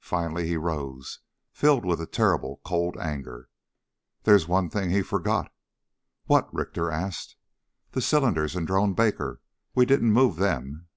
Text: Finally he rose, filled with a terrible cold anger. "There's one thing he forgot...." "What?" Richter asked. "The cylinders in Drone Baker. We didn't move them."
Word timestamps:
Finally 0.00 0.46
he 0.48 0.56
rose, 0.56 1.20
filled 1.52 1.84
with 1.84 2.00
a 2.00 2.06
terrible 2.06 2.62
cold 2.64 2.96
anger. 2.96 3.50
"There's 4.22 4.48
one 4.48 4.70
thing 4.70 4.88
he 4.88 5.02
forgot...." 5.02 5.52
"What?" 6.24 6.48
Richter 6.50 6.90
asked. 6.90 7.36
"The 7.90 8.00
cylinders 8.00 8.56
in 8.56 8.64
Drone 8.64 8.94
Baker. 8.94 9.42
We 9.74 9.84
didn't 9.84 10.12
move 10.12 10.36
them." 10.36 10.88